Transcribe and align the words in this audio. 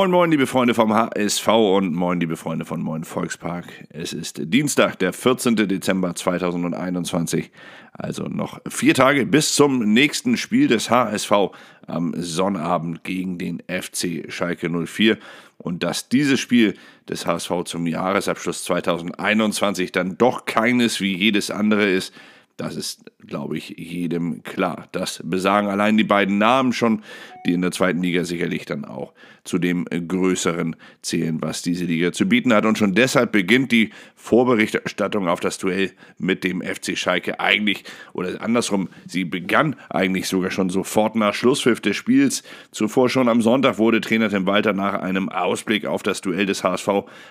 Moin, 0.00 0.10
moin, 0.12 0.30
liebe 0.30 0.46
Freunde 0.46 0.72
vom 0.72 0.94
HSV 0.94 1.46
und 1.48 1.94
moin, 1.94 2.20
liebe 2.20 2.38
Freunde 2.38 2.64
von 2.64 2.80
Moin 2.80 3.04
Volkspark. 3.04 3.66
Es 3.90 4.14
ist 4.14 4.40
Dienstag, 4.44 4.98
der 4.98 5.12
14. 5.12 5.56
Dezember 5.56 6.14
2021. 6.14 7.50
Also 7.92 8.22
noch 8.22 8.62
vier 8.66 8.94
Tage 8.94 9.26
bis 9.26 9.54
zum 9.54 9.92
nächsten 9.92 10.38
Spiel 10.38 10.68
des 10.68 10.88
HSV 10.88 11.32
am 11.86 12.14
Sonnabend 12.16 13.04
gegen 13.04 13.36
den 13.36 13.62
FC 13.68 14.24
Schalke 14.32 14.70
04. 14.70 15.18
Und 15.58 15.82
dass 15.82 16.08
dieses 16.08 16.40
Spiel 16.40 16.78
des 17.06 17.26
HSV 17.26 17.64
zum 17.66 17.86
Jahresabschluss 17.86 18.64
2021 18.64 19.92
dann 19.92 20.16
doch 20.16 20.46
keines 20.46 21.02
wie 21.02 21.14
jedes 21.14 21.50
andere 21.50 21.84
ist, 21.84 22.14
das 22.60 22.76
ist, 22.76 23.10
glaube 23.26 23.56
ich, 23.56 23.70
jedem 23.78 24.42
klar. 24.42 24.86
Das 24.92 25.22
besagen 25.24 25.68
allein 25.68 25.96
die 25.96 26.04
beiden 26.04 26.36
Namen 26.36 26.74
schon, 26.74 27.02
die 27.46 27.52
in 27.52 27.62
der 27.62 27.70
zweiten 27.70 28.02
Liga 28.02 28.24
sicherlich 28.24 28.64
dann 28.64 28.84
auch 28.84 29.12
zu 29.44 29.58
dem 29.58 29.84
größeren 29.86 30.76
zählen, 31.02 31.40
was 31.40 31.62
diese 31.62 31.84
Liga 31.84 32.12
zu 32.12 32.26
bieten 32.26 32.52
hat. 32.52 32.66
Und 32.66 32.78
schon 32.78 32.94
deshalb 32.94 33.32
beginnt 33.32 33.72
die 33.72 33.90
Vorberichterstattung 34.16 35.28
auf 35.28 35.40
das 35.40 35.58
Duell 35.58 35.92
mit 36.18 36.44
dem 36.44 36.62
FC 36.62 36.96
Schalke 36.96 37.40
eigentlich, 37.40 37.84
oder 38.12 38.40
andersrum, 38.42 38.88
sie 39.06 39.24
begann 39.24 39.76
eigentlich 39.88 40.28
sogar 40.28 40.50
schon 40.50 40.70
sofort 40.70 41.16
nach 41.16 41.34
Schlusspfiff 41.34 41.80
des 41.80 41.96
Spiels. 41.96 42.42
Zuvor 42.70 43.08
schon 43.08 43.28
am 43.28 43.40
Sonntag 43.42 43.78
wurde 43.78 44.00
Trainer 44.00 44.28
Tim 44.28 44.46
Walter 44.46 44.72
nach 44.72 44.94
einem 44.94 45.28
Ausblick 45.28 45.86
auf 45.86 46.02
das 46.02 46.20
Duell 46.20 46.46
des 46.46 46.62
HSV 46.62 46.88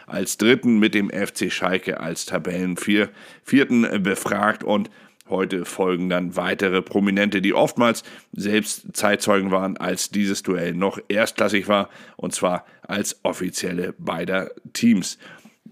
als 0.08 0.38
Dritten 0.38 0.80
mit 0.80 0.96
dem 0.96 1.10
FC 1.10 1.52
Schalke 1.52 2.00
als 2.00 2.26
Tabellenvierten 2.26 4.04
befragt 4.04 4.64
und 4.64 4.90
Heute 5.30 5.66
folgen 5.66 6.10
dann 6.10 6.36
weitere 6.36 6.82
Prominente, 6.82 7.42
die 7.42 7.54
oftmals 7.54 8.04
selbst 8.32 8.88
Zeitzeugen 8.94 9.52
waren, 9.52 9.78
als 9.78 10.10
dieses 10.10 10.42
Duell 10.42 10.74
noch 10.74 11.00
erstklassig 11.08 11.68
war, 11.68 11.90
und 12.18 12.34
zwar 12.34 12.66
als 12.82 13.20
offizielle 13.24 13.94
beider 13.98 14.50
Teams. 14.74 15.20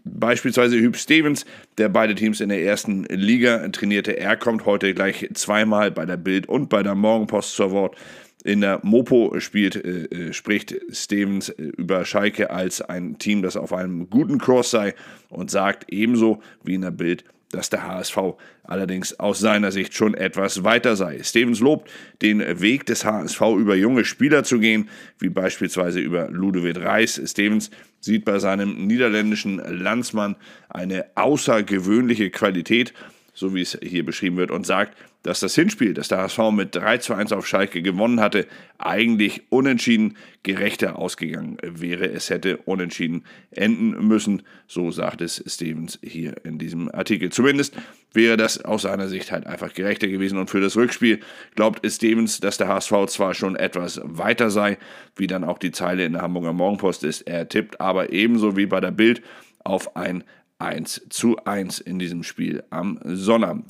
Beispielsweise 0.05 0.77
Hüb 0.77 0.95
Stevens, 0.95 1.45
der 1.77 1.89
beide 1.89 2.15
Teams 2.15 2.39
in 2.39 2.49
der 2.49 2.61
ersten 2.61 3.03
Liga 3.05 3.67
trainierte. 3.69 4.17
Er 4.17 4.37
kommt 4.37 4.65
heute 4.65 4.93
gleich 4.93 5.27
zweimal 5.33 5.91
bei 5.91 6.05
der 6.05 6.17
Bild 6.17 6.47
und 6.47 6.69
bei 6.69 6.83
der 6.83 6.95
Morgenpost 6.95 7.55
zur 7.55 7.71
Wort. 7.71 7.97
In 8.43 8.61
der 8.61 8.79
Mopo 8.83 9.39
spielt, 9.39 9.75
äh, 9.75 10.05
äh 10.05 10.33
spricht 10.33 10.75
Stevens 10.91 11.49
äh, 11.49 11.63
über 11.63 12.05
Schalke 12.05 12.51
als 12.51 12.81
ein 12.81 13.17
Team, 13.17 13.41
das 13.41 13.57
auf 13.57 13.73
einem 13.73 14.09
guten 14.09 14.37
Kurs 14.37 14.71
sei 14.71 14.93
und 15.29 15.51
sagt 15.51 15.91
ebenso 15.91 16.41
wie 16.63 16.75
in 16.75 16.81
der 16.81 16.91
Bild, 16.91 17.25
dass 17.51 17.69
der 17.69 17.87
HSV 17.87 18.17
allerdings 18.63 19.19
aus 19.19 19.39
seiner 19.39 19.71
Sicht 19.71 19.93
schon 19.93 20.13
etwas 20.13 20.63
weiter 20.63 20.95
sei. 20.95 21.21
Stevens 21.23 21.59
lobt 21.59 21.89
den 22.21 22.39
Weg 22.59 22.85
des 22.85 23.05
HSV 23.05 23.41
über 23.57 23.75
junge 23.75 24.05
Spieler 24.05 24.43
zu 24.43 24.59
gehen, 24.59 24.89
wie 25.19 25.29
beispielsweise 25.29 25.99
über 25.99 26.29
Ludovic 26.29 26.77
Reis. 26.77 27.21
Stevens 27.25 27.71
sieht 27.99 28.25
bei 28.25 28.39
seinem 28.39 28.87
niederländischen 28.87 29.57
Landsmann 29.57 30.35
eine 30.69 31.05
außergewöhnliche 31.15 32.29
Qualität, 32.29 32.93
so 33.37 33.53
wie 33.53 33.61
es 33.61 33.77
hier 33.83 34.03
beschrieben 34.03 34.35
wird, 34.37 34.49
und 34.49 34.65
sagt, 34.65 34.97
dass 35.21 35.39
das 35.39 35.53
Hinspiel, 35.53 35.93
das 35.93 36.07
der 36.07 36.17
HSV 36.17 36.39
mit 36.51 36.73
3 36.73 36.97
zu 36.97 37.13
1 37.13 37.31
auf 37.33 37.45
Schalke 37.45 37.83
gewonnen 37.83 38.19
hatte, 38.19 38.47
eigentlich 38.79 39.43
unentschieden 39.49 40.17
gerechter 40.41 40.97
ausgegangen 40.97 41.57
wäre. 41.61 42.07
Es 42.09 42.31
hätte 42.31 42.57
unentschieden 42.57 43.25
enden 43.51 44.07
müssen, 44.07 44.41
so 44.65 44.89
sagt 44.89 45.21
es 45.21 45.43
Stevens 45.45 45.99
hier 46.01 46.33
in 46.45 46.57
diesem 46.57 46.89
Artikel. 46.89 47.29
Zumindest 47.29 47.75
wäre 48.11 48.37
das 48.37 48.65
aus 48.65 48.81
seiner 48.81 49.07
Sicht 49.07 49.31
halt 49.31 49.45
einfach 49.45 49.71
gerechter 49.71 50.07
gewesen. 50.07 50.39
Und 50.39 50.49
für 50.49 50.61
das 50.61 50.75
Rückspiel 50.75 51.19
glaubt 51.53 51.85
Stevens, 51.87 52.39
dass 52.39 52.57
der 52.57 52.69
HSV 52.69 53.05
zwar 53.07 53.35
schon 53.35 53.55
etwas 53.55 54.01
weiter 54.03 54.49
sei, 54.49 54.79
wie 55.15 55.27
dann 55.27 55.43
auch 55.43 55.59
die 55.59 55.71
Zeile 55.71 56.05
in 56.05 56.13
der 56.13 56.23
Hamburger 56.23 56.53
Morgenpost 56.53 57.03
ist. 57.03 57.21
Er 57.21 57.47
tippt 57.47 57.79
aber 57.79 58.11
ebenso 58.11 58.57
wie 58.57 58.65
bei 58.65 58.79
der 58.79 58.91
Bild 58.91 59.21
auf 59.63 59.95
ein 59.95 60.23
1 60.59 61.07
zu 61.09 61.37
1 61.45 61.79
in 61.79 61.99
diesem 61.99 62.23
Spiel 62.23 62.63
am 62.69 62.99
Sonnabend. 63.03 63.65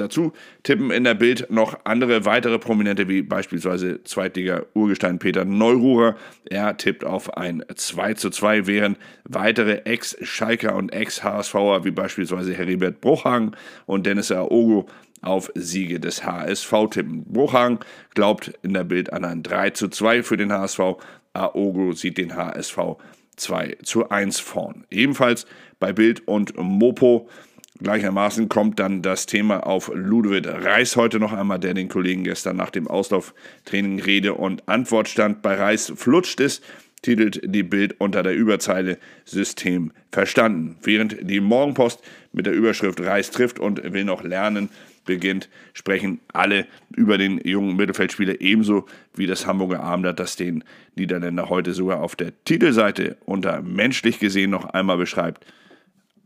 Dazu 0.00 0.32
tippen 0.62 0.90
in 0.90 1.04
der 1.04 1.14
Bild 1.14 1.50
noch 1.50 1.78
andere 1.84 2.24
weitere 2.24 2.58
Prominente, 2.58 3.08
wie 3.08 3.20
beispielsweise 3.20 4.02
Zweitliga-Urgestein 4.02 5.18
Peter 5.18 5.44
Neururer. 5.44 6.16
Er 6.48 6.76
tippt 6.78 7.04
auf 7.04 7.36
ein 7.36 7.62
2 7.74 8.14
zu 8.14 8.30
2, 8.30 8.66
während 8.66 8.98
weitere 9.24 9.82
Ex-Schalker 9.84 10.74
und 10.74 10.94
Ex-HSVer, 10.94 11.84
wie 11.84 11.90
beispielsweise 11.90 12.54
Heribert 12.54 13.02
Bruchhagen 13.02 13.54
und 13.84 14.06
Dennis 14.06 14.32
Aogo, 14.32 14.86
auf 15.22 15.52
Siege 15.54 16.00
des 16.00 16.24
HSV 16.24 16.72
tippen. 16.90 17.24
Bruchhagen 17.24 17.78
glaubt 18.14 18.54
in 18.62 18.72
der 18.72 18.84
Bild 18.84 19.12
an 19.12 19.26
ein 19.26 19.42
3 19.42 19.70
zu 19.70 19.88
2 19.88 20.22
für 20.22 20.38
den 20.38 20.50
HSV. 20.50 20.80
Aogo 21.34 21.92
sieht 21.92 22.16
den 22.16 22.34
HSV 22.34 22.96
2 23.40 23.78
zu 23.82 24.08
1 24.08 24.38
vorn. 24.40 24.84
Ebenfalls 24.90 25.46
bei 25.78 25.92
Bild 25.92 26.26
und 26.28 26.56
Mopo 26.56 27.28
Gleichermaßen 27.82 28.50
kommt 28.50 28.78
dann 28.78 29.00
das 29.00 29.24
Thema 29.24 29.66
auf 29.66 29.90
Ludovic 29.94 30.46
Reis 30.46 30.96
heute 30.96 31.18
noch 31.18 31.32
einmal, 31.32 31.58
der 31.58 31.72
den 31.72 31.88
Kollegen 31.88 32.24
gestern 32.24 32.56
nach 32.56 32.68
dem 32.68 32.86
Auslauftraining 32.86 34.00
Rede 34.00 34.34
und 34.34 34.68
Antwort 34.68 35.08
stand. 35.08 35.40
Bei 35.40 35.54
Reis 35.54 35.90
flutscht 35.96 36.40
es, 36.40 36.60
titelt 37.00 37.40
die 37.42 37.62
Bild 37.62 37.98
unter 37.98 38.22
der 38.22 38.34
Überzeile 38.34 38.98
System 39.24 39.92
verstanden. 40.12 40.76
Während 40.82 41.16
die 41.22 41.40
Morgenpost 41.40 42.02
mit 42.32 42.44
der 42.44 42.52
Überschrift 42.52 43.00
Reis 43.00 43.30
trifft 43.30 43.58
und 43.58 43.94
will 43.94 44.04
noch 44.04 44.22
lernen 44.22 44.68
beginnt, 45.10 45.48
sprechen 45.72 46.20
alle 46.32 46.66
über 46.96 47.18
den 47.18 47.38
jungen 47.46 47.76
Mittelfeldspieler 47.76 48.40
ebenso 48.40 48.86
wie 49.14 49.26
das 49.26 49.46
Hamburger 49.46 49.82
Abendblatt, 49.82 50.20
das 50.20 50.36
den 50.36 50.64
Niederländer 50.94 51.48
heute 51.48 51.74
sogar 51.74 52.00
auf 52.00 52.16
der 52.16 52.32
Titelseite 52.44 53.16
unter 53.26 53.60
menschlich 53.60 54.20
gesehen 54.20 54.50
noch 54.50 54.66
einmal 54.66 54.96
beschreibt. 54.96 55.44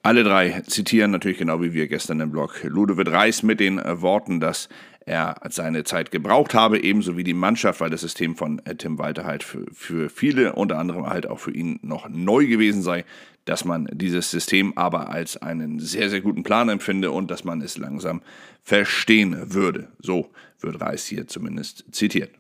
Alle 0.03 0.23
drei 0.23 0.61
zitieren 0.67 1.13
natürlich 1.13 1.39
genau 1.39 1.63
wie 1.63 1.73
wir 1.73 1.89
gestern 1.89 2.21
im 2.21 2.31
Blog 2.31 2.63
Ludovic 2.63 3.11
Reis 3.11 3.43
mit 3.43 3.59
den 3.59 3.79
Worten, 3.79 4.39
dass 4.39 4.69
er 5.07 5.37
seine 5.51 5.85
Zeit 5.85 6.11
gebraucht 6.11 6.55
habe, 6.55 6.83
ebenso 6.83 7.17
wie 7.17 7.25
die 7.25 7.35
Mannschaft, 7.35 7.81
weil 7.81 7.91
das 7.91 8.01
System 8.01 8.37
von 8.37 8.61
äh, 8.65 8.75
Tim 8.75 8.99
Walter 8.99 9.25
halt 9.25 9.43
für, 9.43 9.67
für 9.73 10.09
viele, 10.09 10.55
unter 10.55 10.79
anderem 10.79 11.07
halt 11.07 11.27
auch 11.27 11.39
für 11.39 11.53
ihn 11.53 11.79
noch 11.83 12.09
neu 12.09 12.47
gewesen 12.47 12.83
sei, 12.83 13.05
dass 13.45 13.65
man 13.65 13.89
dieses 13.93 14.31
System 14.31 14.77
aber 14.77 15.11
als 15.11 15.37
einen 15.37 15.79
sehr, 15.79 16.09
sehr 16.09 16.21
guten 16.21 16.43
Plan 16.43 16.69
empfinde 16.69 17.11
und 17.11 17.31
dass 17.31 17.45
man 17.45 17.61
es 17.61 17.77
langsam 17.77 18.23
verstehen 18.63 19.53
würde. 19.53 19.89
So 19.99 20.31
wird 20.61 20.81
Reis 20.81 21.07
hier 21.07 21.27
zumindest 21.27 21.85
zitiert. 21.93 22.31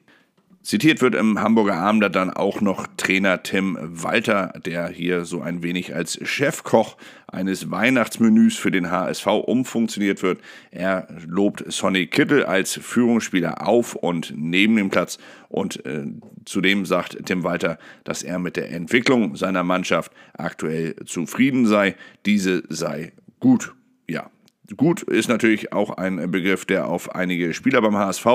Zitiert 0.64 1.02
wird 1.02 1.14
im 1.14 1.42
Hamburger 1.42 1.74
Abend 1.74 2.14
dann 2.16 2.30
auch 2.30 2.62
noch 2.62 2.86
Trainer 2.96 3.42
Tim 3.42 3.76
Walter, 3.82 4.54
der 4.64 4.88
hier 4.88 5.26
so 5.26 5.42
ein 5.42 5.62
wenig 5.62 5.94
als 5.94 6.18
Chefkoch 6.26 6.96
eines 7.26 7.70
Weihnachtsmenüs 7.70 8.56
für 8.56 8.70
den 8.70 8.90
HSV 8.90 9.26
umfunktioniert 9.26 10.22
wird. 10.22 10.40
Er 10.70 11.06
lobt 11.26 11.70
Sonny 11.70 12.06
Kittel 12.06 12.46
als 12.46 12.72
Führungsspieler 12.72 13.68
auf 13.68 13.94
und 13.94 14.32
neben 14.34 14.76
dem 14.76 14.88
Platz 14.88 15.18
und 15.50 15.84
äh, 15.84 16.06
zudem 16.46 16.86
sagt 16.86 17.18
Tim 17.26 17.44
Walter, 17.44 17.78
dass 18.04 18.22
er 18.22 18.38
mit 18.38 18.56
der 18.56 18.70
Entwicklung 18.70 19.36
seiner 19.36 19.64
Mannschaft 19.64 20.12
aktuell 20.32 20.96
zufrieden 21.04 21.66
sei. 21.66 21.94
Diese 22.24 22.62
sei 22.70 23.12
gut. 23.38 23.74
Ja, 24.08 24.30
Gut 24.78 25.02
ist 25.02 25.28
natürlich 25.28 25.74
auch 25.74 25.90
ein 25.90 26.30
Begriff, 26.30 26.64
der 26.64 26.88
auf 26.88 27.14
einige 27.14 27.52
Spieler 27.52 27.82
beim 27.82 27.96
HSV 27.96 28.26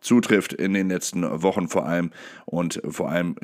zutrifft 0.00 0.54
in 0.54 0.72
den 0.72 0.88
letzten 0.88 1.42
Wochen 1.42 1.68
vor 1.68 1.84
allem. 1.84 2.10
Und 2.46 2.80
vor 2.88 3.10
allem 3.10 3.36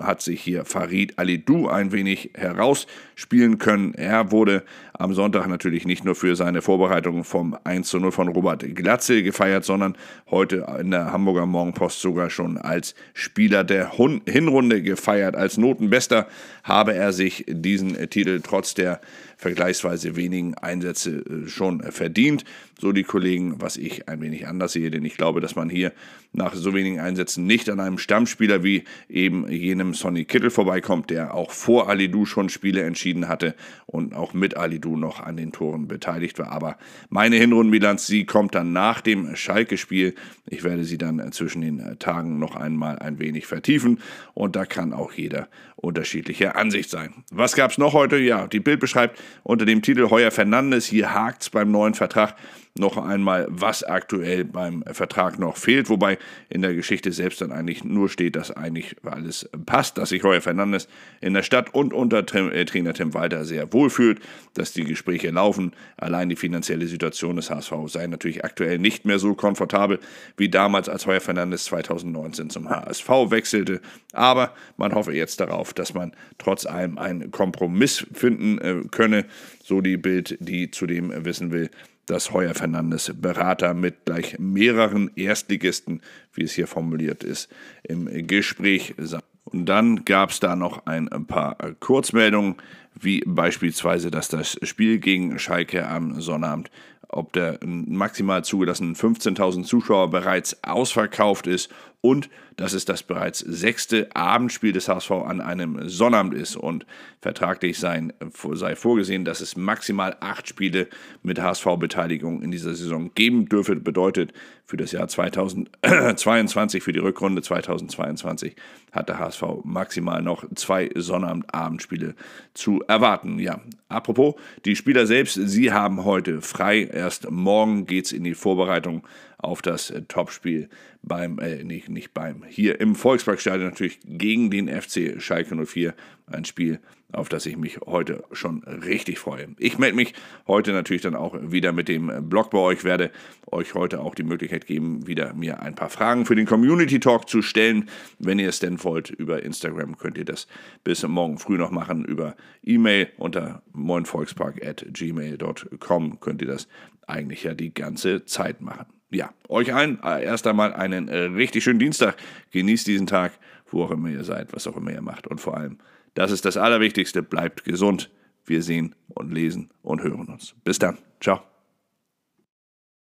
hat 0.00 0.22
sich 0.22 0.40
hier 0.40 0.64
Farid 0.64 1.18
Alidou 1.18 1.66
ein 1.66 1.90
wenig 1.90 2.30
herausspielen 2.34 3.58
können. 3.58 3.94
Er 3.94 4.30
wurde 4.30 4.62
am 4.92 5.12
Sonntag 5.12 5.48
natürlich 5.48 5.84
nicht 5.84 6.04
nur 6.04 6.14
für 6.14 6.36
seine 6.36 6.62
Vorbereitung 6.62 7.24
vom 7.24 7.56
1 7.64 7.88
zu 7.88 7.98
0 7.98 8.12
von 8.12 8.28
Robert 8.28 8.64
Glatze 8.76 9.24
gefeiert, 9.24 9.64
sondern 9.64 9.96
heute 10.30 10.66
in 10.78 10.92
der 10.92 11.12
Hamburger 11.12 11.46
Morgenpost 11.46 12.00
sogar 12.00 12.30
schon 12.30 12.58
als 12.58 12.94
Spieler 13.12 13.64
der 13.64 13.90
Hinrunde 13.90 14.82
gefeiert. 14.82 15.34
Als 15.34 15.58
Notenbester 15.58 16.28
habe 16.62 16.94
er 16.94 17.12
sich 17.12 17.44
diesen 17.48 18.08
Titel 18.08 18.40
trotz 18.40 18.74
der 18.74 19.00
vergleichsweise 19.42 20.14
wenigen 20.14 20.54
Einsätze 20.54 21.16
äh, 21.16 21.48
schon 21.80 21.92
verdient. 21.92 22.44
So 22.78 22.90
die 22.90 23.04
Kollegen, 23.04 23.60
was 23.60 23.76
ich 23.76 24.08
ein 24.08 24.20
wenig 24.20 24.48
anders 24.48 24.72
sehe, 24.72 24.90
denn 24.90 25.04
ich 25.04 25.16
glaube, 25.16 25.40
dass 25.40 25.54
man 25.54 25.70
hier 25.70 25.92
nach 26.32 26.54
so 26.54 26.74
wenigen 26.74 26.98
Einsätzen 26.98 27.46
nicht 27.46 27.70
an 27.70 27.78
einem 27.78 27.98
Stammspieler 27.98 28.64
wie 28.64 28.84
eben 29.08 29.48
jenem 29.48 29.94
Sonny 29.94 30.24
Kittel 30.24 30.50
vorbeikommt, 30.50 31.10
der 31.10 31.34
auch 31.34 31.52
vor 31.52 31.88
Alidou 31.88 32.24
schon 32.26 32.48
Spiele 32.48 32.82
entschieden 32.82 33.28
hatte 33.28 33.54
und 33.86 34.14
auch 34.14 34.34
mit 34.34 34.56
Alidou 34.56 34.96
noch 34.96 35.20
an 35.20 35.36
den 35.36 35.52
Toren 35.52 35.86
beteiligt 35.86 36.40
war. 36.40 36.50
Aber 36.50 36.76
meine 37.08 37.36
Hinrundenbilanz, 37.36 38.06
sie 38.06 38.24
kommt 38.24 38.54
dann 38.56 38.72
nach 38.72 39.00
dem 39.00 39.36
Schalke-Spiel. 39.36 40.14
Ich 40.48 40.64
werde 40.64 40.84
sie 40.84 40.98
dann 40.98 41.30
zwischen 41.30 41.60
den 41.60 41.98
Tagen 42.00 42.40
noch 42.40 42.56
einmal 42.56 42.98
ein 42.98 43.20
wenig 43.20 43.46
vertiefen 43.46 44.00
und 44.34 44.56
da 44.56 44.64
kann 44.64 44.92
auch 44.92 45.12
jeder 45.12 45.48
unterschiedlicher 45.76 46.56
Ansicht 46.56 46.90
sein. 46.90 47.12
Was 47.30 47.54
gab 47.54 47.70
es 47.72 47.78
noch 47.78 47.92
heute? 47.92 48.16
Ja, 48.16 48.46
die 48.46 48.60
Bild 48.60 48.80
beschreibt 48.80 49.20
unter 49.42 49.66
dem 49.66 49.82
Titel 49.82 50.10
Heuer 50.10 50.30
Fernandes, 50.30 50.86
hier 50.86 51.12
hakt's 51.12 51.50
beim 51.62 51.70
neuen 51.70 51.94
Vertrag. 51.94 52.34
Noch 52.74 52.96
einmal, 52.96 53.46
was 53.50 53.84
aktuell 53.84 54.44
beim 54.44 54.82
Vertrag 54.92 55.38
noch 55.38 55.58
fehlt, 55.58 55.90
wobei 55.90 56.16
in 56.48 56.62
der 56.62 56.74
Geschichte 56.74 57.12
selbst 57.12 57.42
dann 57.42 57.52
eigentlich 57.52 57.84
nur 57.84 58.08
steht, 58.08 58.34
dass 58.34 58.50
eigentlich 58.50 58.96
alles 59.04 59.48
passt, 59.66 59.98
dass 59.98 60.08
sich 60.08 60.22
Heuer 60.22 60.40
Fernandes 60.40 60.88
in 61.20 61.34
der 61.34 61.42
Stadt 61.42 61.74
und 61.74 61.92
unter 61.92 62.20
äh, 62.34 62.64
Trainer 62.64 62.94
Tim 62.94 63.12
Walter 63.12 63.44
sehr 63.44 63.70
wohl 63.74 63.90
fühlt, 63.90 64.20
dass 64.54 64.72
die 64.72 64.84
Gespräche 64.84 65.30
laufen. 65.30 65.72
Allein 65.98 66.30
die 66.30 66.36
finanzielle 66.36 66.86
Situation 66.86 67.36
des 67.36 67.50
HSV 67.50 67.72
sei 67.88 68.06
natürlich 68.06 68.42
aktuell 68.42 68.78
nicht 68.78 69.04
mehr 69.04 69.18
so 69.18 69.34
komfortabel 69.34 69.98
wie 70.38 70.48
damals, 70.48 70.88
als 70.88 71.06
Heuer 71.06 71.20
Fernandes 71.20 71.64
2019 71.64 72.48
zum 72.48 72.70
HSV 72.70 73.08
wechselte. 73.28 73.82
Aber 74.14 74.54
man 74.78 74.94
hoffe 74.94 75.12
jetzt 75.12 75.40
darauf, 75.40 75.74
dass 75.74 75.92
man 75.92 76.12
trotz 76.38 76.64
allem 76.64 76.96
einen 76.96 77.30
Kompromiss 77.30 78.06
finden 78.14 78.58
äh, 78.58 78.80
könne, 78.90 79.26
so 79.62 79.82
die 79.82 79.98
Bild, 79.98 80.38
die 80.40 80.70
zudem 80.70 81.12
wissen 81.24 81.52
will, 81.52 81.70
dass 82.06 82.32
Heuer 82.32 82.54
Fernandes 82.54 83.12
Berater 83.14 83.74
mit 83.74 84.04
gleich 84.04 84.38
mehreren 84.38 85.10
Erstligisten, 85.16 86.00
wie 86.32 86.44
es 86.44 86.52
hier 86.52 86.66
formuliert 86.66 87.24
ist, 87.24 87.48
im 87.82 88.26
Gespräch 88.26 88.94
sei. 88.98 89.20
Und 89.44 89.66
dann 89.66 90.04
gab 90.04 90.30
es 90.30 90.40
da 90.40 90.56
noch 90.56 90.86
ein 90.86 91.08
paar 91.26 91.56
Kurzmeldungen, 91.80 92.56
wie 92.94 93.22
beispielsweise, 93.26 94.10
dass 94.10 94.28
das 94.28 94.58
Spiel 94.62 94.98
gegen 94.98 95.38
Schalke 95.38 95.88
am 95.88 96.20
Sonnabend 96.20 96.70
ob 97.12 97.32
der 97.32 97.58
maximal 97.64 98.44
zugelassenen 98.44 98.96
15.000 98.96 99.64
Zuschauer 99.64 100.10
bereits 100.10 100.62
ausverkauft 100.64 101.46
ist 101.46 101.70
und 102.02 102.28
dass 102.56 102.72
es 102.72 102.84
das 102.84 103.02
bereits 103.02 103.38
sechste 103.38 104.14
Abendspiel 104.14 104.72
des 104.72 104.88
HSV 104.88 105.10
an 105.10 105.40
einem 105.40 105.88
Sonnabend 105.88 106.34
ist 106.34 106.56
und 106.56 106.84
vertraglich 107.20 107.78
sein, 107.78 108.12
sei 108.52 108.76
vorgesehen, 108.76 109.24
dass 109.24 109.40
es 109.40 109.56
maximal 109.56 110.16
acht 110.20 110.48
Spiele 110.48 110.88
mit 111.22 111.40
HSV-Beteiligung 111.40 112.42
in 112.42 112.50
dieser 112.50 112.74
Saison 112.74 113.12
geben 113.14 113.48
dürfe. 113.48 113.76
Bedeutet, 113.76 114.32
für 114.66 114.76
das 114.76 114.92
Jahr 114.92 115.06
2022, 115.06 116.82
für 116.82 116.92
die 116.92 116.98
Rückrunde 116.98 117.42
2022 117.42 118.56
hat 118.90 119.08
der 119.08 119.18
HSV 119.18 119.42
maximal 119.64 120.22
noch 120.22 120.44
zwei 120.54 120.90
Sonnabendabendspiele 120.94 122.14
zu 122.54 122.82
erwarten. 122.88 123.38
Ja, 123.38 123.60
apropos, 123.88 124.34
die 124.64 124.76
Spieler 124.76 125.06
selbst, 125.06 125.34
sie 125.34 125.72
haben 125.72 126.04
heute 126.04 126.42
frei. 126.42 126.88
Erst 127.02 127.28
morgen 127.32 127.84
geht 127.86 128.04
es 128.04 128.12
in 128.12 128.22
die 128.22 128.34
Vorbereitung 128.34 129.04
auf 129.42 129.60
das 129.60 129.90
äh, 129.90 130.00
Topspiel 130.02 130.68
beim, 131.02 131.38
äh, 131.40 131.64
nicht, 131.64 131.88
nicht 131.88 132.14
beim, 132.14 132.44
hier 132.48 132.80
im 132.80 132.94
Volksparkstadion 132.94 133.68
natürlich 133.68 133.98
gegen 134.04 134.50
den 134.50 134.68
FC 134.68 135.20
Schalke 135.20 135.66
04. 135.66 135.94
Ein 136.26 136.44
Spiel, 136.44 136.78
auf 137.12 137.28
das 137.28 137.44
ich 137.44 137.56
mich 137.56 137.80
heute 137.80 138.22
schon 138.30 138.62
richtig 138.62 139.18
freue. 139.18 139.48
Ich 139.58 139.78
melde 139.78 139.96
mich 139.96 140.14
heute 140.46 140.70
natürlich 140.72 141.02
dann 141.02 141.16
auch 141.16 141.34
wieder 141.42 141.72
mit 141.72 141.88
dem 141.88 142.30
Blog 142.30 142.52
bei 142.52 142.58
euch, 142.58 142.84
werde 142.84 143.10
euch 143.50 143.74
heute 143.74 143.98
auch 144.00 144.14
die 144.14 144.22
Möglichkeit 144.22 144.66
geben, 144.66 145.08
wieder 145.08 145.34
mir 145.34 145.60
ein 145.60 145.74
paar 145.74 145.90
Fragen 145.90 146.24
für 146.24 146.36
den 146.36 146.46
Community 146.46 147.00
Talk 147.00 147.28
zu 147.28 147.42
stellen. 147.42 147.88
Wenn 148.20 148.38
ihr 148.38 148.48
es 148.48 148.60
denn 148.60 148.84
wollt, 148.84 149.10
über 149.10 149.42
Instagram 149.42 149.98
könnt 149.98 150.16
ihr 150.16 150.24
das 150.24 150.46
bis 150.84 151.02
morgen 151.02 151.38
früh 151.38 151.58
noch 151.58 151.72
machen. 151.72 152.04
Über 152.04 152.36
E-Mail 152.62 153.08
unter 153.18 153.64
moinvolkspark.gmail.com 153.72 156.20
könnt 156.20 156.42
ihr 156.42 156.48
das 156.48 156.68
eigentlich 157.06 157.42
ja 157.42 157.54
die 157.54 157.74
ganze 157.74 158.24
Zeit 158.24 158.60
machen 158.60 159.01
ja, 159.12 159.32
euch 159.48 159.74
allen 159.74 160.02
äh, 160.02 160.24
erst 160.24 160.46
einmal 160.46 160.72
einen 160.74 161.08
äh, 161.08 161.24
richtig 161.24 161.64
schönen 161.64 161.78
Dienstag. 161.78 162.16
Genießt 162.50 162.86
diesen 162.86 163.06
Tag, 163.06 163.32
wo 163.70 163.84
auch 163.84 163.90
immer 163.90 164.08
ihr 164.08 164.24
seid, 164.24 164.52
was 164.52 164.66
auch 164.66 164.76
immer 164.76 164.92
ihr 164.92 165.02
macht. 165.02 165.26
Und 165.26 165.40
vor 165.40 165.56
allem, 165.56 165.78
das 166.14 166.30
ist 166.30 166.44
das 166.44 166.56
Allerwichtigste, 166.56 167.22
bleibt 167.22 167.64
gesund. 167.64 168.10
Wir 168.44 168.62
sehen 168.62 168.94
und 169.08 169.32
lesen 169.32 169.70
und 169.82 170.02
hören 170.02 170.26
uns. 170.26 170.54
Bis 170.64 170.78
dann. 170.78 170.98
Ciao. 171.20 171.51